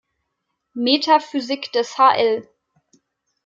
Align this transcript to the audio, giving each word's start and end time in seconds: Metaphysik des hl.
Metaphysik 0.83 1.71
des 1.73 1.91
hl. 1.99 2.35